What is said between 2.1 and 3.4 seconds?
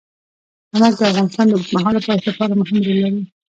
لپاره مهم رول لري.